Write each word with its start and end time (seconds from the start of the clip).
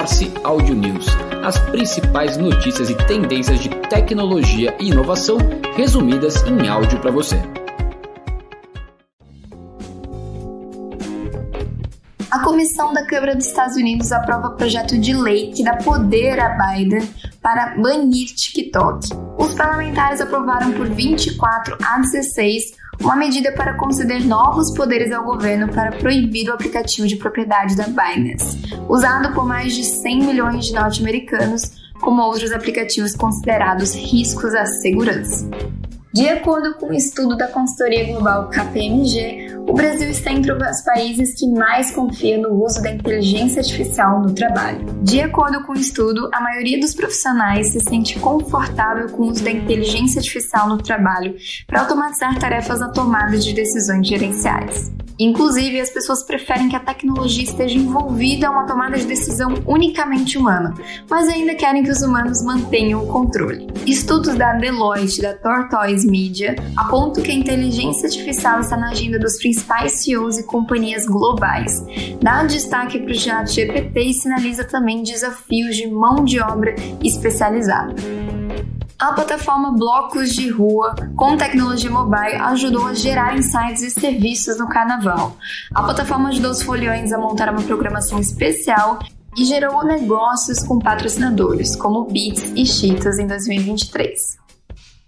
Morse 0.00 0.32
Audio 0.44 0.74
News, 0.74 1.04
as 1.44 1.58
principais 1.58 2.38
notícias 2.38 2.88
e 2.88 2.94
tendências 3.06 3.60
de 3.60 3.68
tecnologia 3.68 4.74
e 4.80 4.88
inovação 4.88 5.36
resumidas 5.76 6.42
em 6.44 6.66
áudio 6.66 6.98
para 7.00 7.10
você. 7.10 7.36
A 12.30 12.38
comissão 12.38 12.94
da 12.94 13.04
Câmara 13.04 13.36
dos 13.36 13.46
Estados 13.46 13.76
Unidos 13.76 14.10
aprova 14.10 14.52
projeto 14.52 14.96
de 14.96 15.12
lei 15.12 15.50
que 15.50 15.62
dá 15.62 15.76
poder 15.76 16.40
a 16.40 16.48
Biden 16.56 17.06
para 17.42 17.76
banir 17.76 18.28
TikTok. 18.28 19.06
Os 19.36 19.52
parlamentares 19.52 20.22
aprovaram 20.22 20.72
por 20.72 20.88
24 20.88 21.76
a 21.84 21.98
16 21.98 22.72
uma 23.00 23.16
medida 23.16 23.52
para 23.52 23.74
conceder 23.74 24.24
novos 24.26 24.74
poderes 24.74 25.10
ao 25.12 25.24
governo 25.24 25.68
para 25.68 25.90
proibir 25.92 26.48
o 26.48 26.52
aplicativo 26.52 27.08
de 27.08 27.16
propriedade 27.16 27.74
da 27.74 27.84
Binance, 27.84 28.58
usado 28.88 29.32
por 29.34 29.46
mais 29.46 29.74
de 29.74 29.84
100 29.84 30.24
milhões 30.24 30.66
de 30.66 30.74
norte-americanos, 30.74 31.62
como 32.00 32.22
outros 32.22 32.52
aplicativos 32.52 33.14
considerados 33.14 33.94
riscos 33.94 34.54
à 34.54 34.66
segurança. 34.66 35.48
De 36.12 36.28
acordo 36.28 36.74
com 36.74 36.86
um 36.86 36.92
estudo 36.92 37.36
da 37.36 37.46
consultoria 37.46 38.04
global 38.04 38.50
KPMG, 38.50 39.49
o 39.70 39.72
Brasil 39.72 40.10
está 40.10 40.32
entre 40.32 40.50
os 40.50 40.80
países 40.82 41.32
que 41.38 41.46
mais 41.46 41.92
confia 41.92 42.36
no 42.36 42.64
uso 42.64 42.82
da 42.82 42.90
inteligência 42.90 43.60
artificial 43.60 44.20
no 44.20 44.34
trabalho. 44.34 44.84
De 45.00 45.20
acordo 45.20 45.62
com 45.62 45.72
o 45.72 45.76
estudo, 45.76 46.28
a 46.32 46.40
maioria 46.40 46.80
dos 46.80 46.92
profissionais 46.92 47.70
se 47.70 47.78
sente 47.78 48.18
confortável 48.18 49.08
com 49.10 49.22
o 49.22 49.26
uso 49.28 49.44
da 49.44 49.52
inteligência 49.52 50.18
artificial 50.18 50.68
no 50.68 50.78
trabalho 50.78 51.36
para 51.68 51.82
automatizar 51.82 52.36
tarefas 52.36 52.80
na 52.80 52.88
tomada 52.88 53.38
de 53.38 53.52
decisões 53.54 54.08
gerenciais. 54.08 54.90
Inclusive, 55.20 55.78
as 55.78 55.90
pessoas 55.90 56.24
preferem 56.24 56.68
que 56.68 56.74
a 56.74 56.80
tecnologia 56.80 57.44
esteja 57.44 57.76
envolvida 57.76 58.48
a 58.48 58.50
uma 58.50 58.66
tomada 58.66 58.96
de 58.96 59.04
decisão 59.04 59.54
unicamente 59.66 60.36
humana, 60.36 60.74
mas 61.08 61.28
ainda 61.28 61.54
querem 61.54 61.84
que 61.84 61.90
os 61.90 62.02
humanos 62.02 62.42
mantenham 62.42 63.04
o 63.04 63.06
controle. 63.06 63.68
Estudos 63.86 64.36
da 64.36 64.52
Deloitte 64.52 65.18
e 65.18 65.22
da 65.22 65.34
Tortoise 65.34 66.06
Media 66.06 66.54
apontam 66.76 67.22
que 67.22 67.30
a 67.30 67.34
inteligência 67.34 68.06
artificial 68.06 68.60
está 68.60 68.76
na 68.76 68.90
agenda 68.90 69.18
dos 69.18 69.36
principais 69.38 69.92
CEOs 70.02 70.38
e 70.38 70.42
companhias 70.44 71.06
globais. 71.06 71.84
Dá 72.22 72.44
destaque 72.44 72.98
para 72.98 73.12
o 73.12 73.14
chat 73.14 73.50
GPT 73.50 74.00
e 74.00 74.14
sinaliza 74.14 74.64
também 74.64 75.02
desafios 75.02 75.76
de 75.76 75.86
mão 75.86 76.24
de 76.24 76.40
obra 76.40 76.74
especializada. 77.02 77.94
A 78.98 79.14
plataforma 79.14 79.72
Blocos 79.72 80.34
de 80.34 80.50
Rua, 80.50 80.94
com 81.16 81.34
tecnologia 81.34 81.90
mobile, 81.90 82.36
ajudou 82.36 82.86
a 82.86 82.92
gerar 82.92 83.34
insights 83.34 83.80
e 83.80 83.90
serviços 83.90 84.58
no 84.58 84.68
carnaval. 84.68 85.38
A 85.74 85.82
plataforma 85.82 86.28
ajudou 86.28 86.50
os 86.50 86.60
foliões 86.60 87.10
a 87.10 87.16
montar 87.18 87.50
uma 87.50 87.62
programação 87.62 88.20
especial 88.20 88.98
e 89.36 89.44
gerou 89.44 89.84
negócios 89.84 90.60
com 90.60 90.78
patrocinadores, 90.78 91.76
como 91.76 92.04
Beats 92.04 92.52
e 92.56 92.66
Cheetos 92.66 93.18
em 93.18 93.26
2023. 93.26 94.40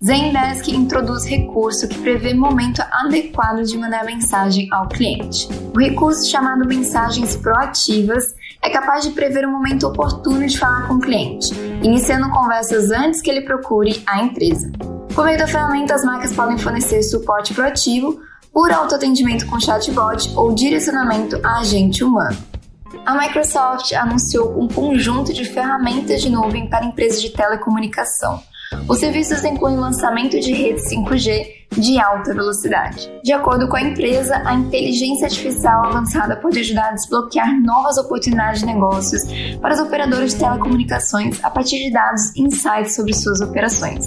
Zendesk 0.04 0.68
introduz 0.68 1.24
recurso 1.24 1.86
que 1.86 1.96
prevê 1.98 2.34
momento 2.34 2.82
adequado 2.90 3.62
de 3.62 3.78
mandar 3.78 4.04
mensagem 4.04 4.68
ao 4.72 4.88
cliente. 4.88 5.48
O 5.72 5.78
recurso 5.78 6.28
chamado 6.28 6.66
Mensagens 6.66 7.36
Proativas 7.36 8.34
é 8.60 8.68
capaz 8.68 9.04
de 9.04 9.12
prever 9.12 9.46
o 9.46 9.50
momento 9.50 9.86
oportuno 9.86 10.44
de 10.44 10.58
falar 10.58 10.88
com 10.88 10.94
o 10.94 11.00
cliente, 11.00 11.54
iniciando 11.84 12.30
conversas 12.30 12.90
antes 12.90 13.20
que 13.20 13.30
ele 13.30 13.42
procure 13.42 14.02
a 14.04 14.24
empresa. 14.24 14.72
Por 15.14 15.24
meio 15.24 15.38
da 15.38 15.46
ferramenta, 15.46 15.94
as 15.94 16.04
marcas 16.04 16.32
podem 16.32 16.58
fornecer 16.58 17.02
suporte 17.04 17.54
proativo 17.54 18.20
por 18.52 18.72
autoatendimento 18.72 19.46
com 19.46 19.60
chatbot 19.60 20.32
ou 20.34 20.52
direcionamento 20.52 21.38
a 21.44 21.60
agente 21.60 22.02
humano. 22.02 22.51
A 23.04 23.14
Microsoft 23.14 23.92
anunciou 23.92 24.60
um 24.60 24.68
conjunto 24.68 25.32
de 25.32 25.44
ferramentas 25.44 26.20
de 26.20 26.30
nuvem 26.30 26.68
para 26.68 26.84
empresas 26.84 27.20
de 27.20 27.30
telecomunicação. 27.30 28.40
Os 28.88 28.98
serviços 28.98 29.44
incluem 29.44 29.76
o 29.76 29.80
lançamento 29.80 30.38
de 30.40 30.52
redes 30.52 30.84
5G 30.90 31.62
de 31.72 31.98
alta 31.98 32.34
velocidade. 32.34 33.10
De 33.22 33.32
acordo 33.32 33.68
com 33.68 33.76
a 33.76 33.82
empresa, 33.82 34.42
a 34.44 34.54
inteligência 34.54 35.26
artificial 35.26 35.86
avançada 35.86 36.36
pode 36.36 36.58
ajudar 36.60 36.88
a 36.88 36.92
desbloquear 36.92 37.60
novas 37.62 37.96
oportunidades 37.98 38.60
de 38.60 38.66
negócios 38.66 39.22
para 39.60 39.74
os 39.74 39.80
operadores 39.80 40.32
de 40.32 40.40
telecomunicações 40.40 41.42
a 41.42 41.50
partir 41.50 41.78
de 41.78 41.90
dados 41.90 42.34
e 42.36 42.42
insights 42.42 42.94
sobre 42.94 43.14
suas 43.14 43.40
operações, 43.40 44.06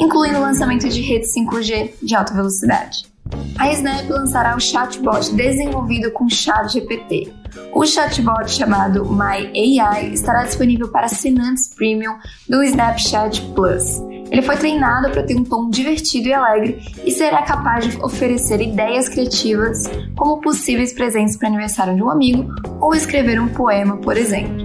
incluindo 0.00 0.38
o 0.38 0.42
lançamento 0.42 0.88
de 0.88 1.00
redes 1.00 1.34
5G 1.34 1.92
de 2.02 2.14
alta 2.14 2.34
velocidade. 2.34 3.11
A 3.58 3.72
Snap 3.72 4.08
lançará 4.08 4.56
o 4.56 4.60
chatbot 4.60 5.34
desenvolvido 5.34 6.10
com 6.10 6.28
ChatGPT. 6.28 7.32
O 7.72 7.84
chatbot 7.86 8.50
chamado 8.50 9.04
My 9.04 9.50
AI 9.80 10.12
estará 10.12 10.44
disponível 10.44 10.88
para 10.88 11.06
assinantes 11.06 11.74
premium 11.74 12.16
do 12.48 12.62
Snapchat 12.62 13.40
Plus. 13.54 14.00
Ele 14.30 14.42
foi 14.42 14.56
treinado 14.56 15.10
para 15.10 15.22
ter 15.22 15.36
um 15.36 15.44
tom 15.44 15.68
divertido 15.68 16.28
e 16.28 16.32
alegre 16.32 16.82
e 17.04 17.10
será 17.10 17.42
capaz 17.42 17.86
de 17.86 18.02
oferecer 18.02 18.62
ideias 18.62 19.08
criativas, 19.08 19.82
como 20.16 20.40
possíveis 20.40 20.92
presentes 20.92 21.36
para 21.36 21.48
aniversário 21.48 21.94
de 21.94 22.02
um 22.02 22.08
amigo 22.08 22.50
ou 22.80 22.94
escrever 22.94 23.38
um 23.38 23.48
poema, 23.48 23.98
por 23.98 24.16
exemplo. 24.16 24.64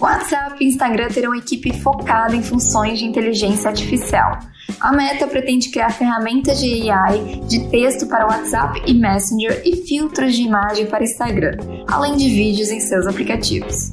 WhatsApp 0.00 0.56
e 0.60 0.68
Instagram 0.68 1.08
terão 1.08 1.34
equipe 1.34 1.72
focada 1.80 2.34
em 2.34 2.42
funções 2.42 2.98
de 2.98 3.04
inteligência 3.04 3.68
artificial. 3.68 4.38
A 4.80 4.92
Meta 4.92 5.26
pretende 5.26 5.70
criar 5.70 5.90
ferramentas 5.90 6.60
de 6.60 6.88
AI 6.90 7.40
de 7.48 7.68
texto 7.68 8.06
para 8.06 8.26
WhatsApp 8.26 8.82
e 8.86 8.94
Messenger 8.94 9.62
e 9.64 9.76
filtros 9.84 10.34
de 10.34 10.42
imagem 10.42 10.86
para 10.86 11.02
Instagram, 11.02 11.56
além 11.88 12.16
de 12.16 12.28
vídeos 12.28 12.70
em 12.70 12.78
seus 12.78 13.06
aplicativos. 13.06 13.90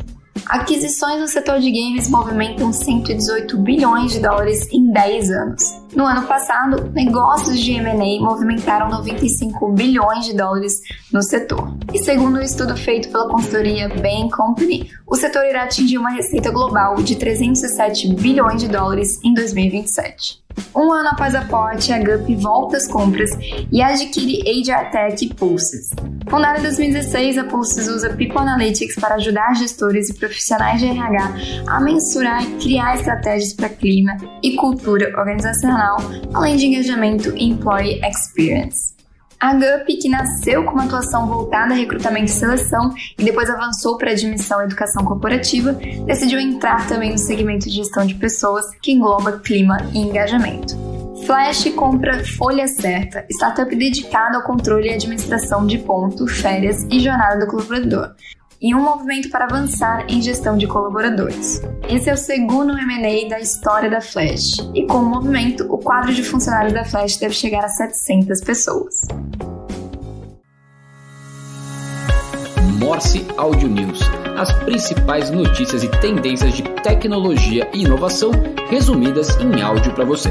Aquisições 0.47 1.19
no 1.19 1.27
setor 1.27 1.59
de 1.59 1.71
games 1.71 2.07
movimentam 2.07 2.71
118 2.71 3.57
bilhões 3.57 4.11
de 4.11 4.19
dólares 4.19 4.67
em 4.71 4.91
10 4.91 5.31
anos. 5.31 5.63
No 5.95 6.05
ano 6.05 6.27
passado, 6.27 6.91
negócios 6.93 7.59
de 7.59 7.71
M&A 7.71 8.23
movimentaram 8.23 8.89
95 8.89 9.71
bilhões 9.71 10.25
de 10.25 10.35
dólares 10.35 10.81
no 11.11 11.23
setor. 11.23 11.75
E 11.91 11.97
segundo 11.97 12.37
um 12.37 12.41
estudo 12.41 12.77
feito 12.77 13.09
pela 13.09 13.27
consultoria 13.27 13.89
Bain 13.89 14.29
Company, 14.29 14.91
o 15.07 15.15
setor 15.15 15.45
irá 15.45 15.63
atingir 15.63 15.97
uma 15.97 16.11
receita 16.11 16.51
global 16.51 16.95
de 16.95 17.15
307 17.15 18.13
bilhões 18.13 18.61
de 18.61 18.67
dólares 18.67 19.19
em 19.23 19.33
2027. 19.33 20.45
Um 20.75 20.91
ano 20.91 21.09
após 21.09 21.33
a 21.33 21.41
porte, 21.45 21.91
a 21.91 21.97
Gup 21.97 22.29
volta 22.35 22.77
às 22.77 22.87
compras 22.87 23.31
e 23.71 23.81
adquire 23.81 24.43
HR 24.61 24.91
Tech 24.91 25.27
Pulses. 25.35 25.89
Fundada 26.35 26.59
em 26.59 26.63
2016, 26.63 27.37
a 27.37 27.45
Pulses 27.45 27.87
usa 27.87 28.09
People 28.09 28.39
Analytics 28.39 28.95
para 28.95 29.15
ajudar 29.15 29.55
gestores 29.55 30.09
e 30.09 30.13
profissionais 30.15 30.81
de 30.81 30.87
RH 30.87 31.33
a 31.65 31.79
mensurar 31.79 32.43
e 32.43 32.57
criar 32.57 32.95
estratégias 32.95 33.53
para 33.53 33.69
clima 33.69 34.17
e 34.43 34.53
cultura 34.57 35.17
organizacional, 35.17 35.95
além 36.33 36.57
de 36.57 36.65
engajamento 36.65 37.33
e 37.37 37.45
employee 37.45 38.01
experience. 38.03 38.93
A 39.39 39.53
GUP, 39.53 39.95
que 39.95 40.09
nasceu 40.09 40.65
com 40.65 40.73
uma 40.73 40.83
atuação 40.83 41.25
voltada 41.25 41.73
a 41.73 41.77
recrutamento 41.77 42.25
e 42.25 42.35
seleção 42.35 42.93
e 43.17 43.23
depois 43.23 43.49
avançou 43.49 43.97
para 43.97 44.11
admissão 44.11 44.59
e 44.61 44.65
educação 44.65 45.05
corporativa, 45.05 45.71
decidiu 46.05 46.37
entrar 46.37 46.85
também 46.89 47.13
no 47.13 47.17
segmento 47.17 47.69
de 47.69 47.77
gestão 47.77 48.05
de 48.05 48.13
pessoas, 48.13 48.65
que 48.81 48.91
engloba 48.91 49.39
clima 49.39 49.77
e 49.93 49.99
engajamento. 49.99 50.84
Flash 51.25 51.71
compra 51.75 52.23
Folha 52.23 52.67
Certa, 52.67 53.25
startup 53.31 53.75
dedicada 53.75 54.37
ao 54.37 54.43
controle 54.43 54.89
e 54.89 54.93
administração 54.93 55.65
de 55.65 55.79
ponto, 55.79 56.27
férias 56.27 56.85
e 56.91 56.99
jornada 56.99 57.43
do 57.43 57.47
colaborador, 57.47 58.13
e 58.61 58.75
um 58.75 58.83
movimento 58.83 59.31
para 59.31 59.45
avançar 59.45 60.05
em 60.07 60.21
gestão 60.21 60.55
de 60.55 60.67
colaboradores. 60.67 61.63
Esse 61.89 62.11
é 62.11 62.13
o 62.13 62.17
segundo 62.17 62.77
M&A 62.77 63.27
da 63.27 63.39
história 63.39 63.89
da 63.89 64.01
Flash, 64.01 64.69
e 64.75 64.85
com 64.85 64.99
o 64.99 65.05
movimento, 65.05 65.65
o 65.67 65.79
quadro 65.79 66.13
de 66.13 66.23
funcionários 66.23 66.73
da 66.73 66.85
Flash 66.85 67.17
deve 67.17 67.33
chegar 67.33 67.65
a 67.65 67.69
700 67.69 68.41
pessoas. 68.41 68.93
Morse 72.77 73.25
Audio 73.35 73.67
News, 73.67 73.99
as 74.37 74.53
principais 74.63 75.31
notícias 75.31 75.83
e 75.83 75.89
tendências 76.01 76.53
de 76.53 76.61
tecnologia 76.83 77.67
e 77.73 77.81
inovação 77.81 78.29
resumidas 78.69 79.35
em 79.39 79.59
áudio 79.59 79.91
para 79.95 80.05
você. 80.05 80.29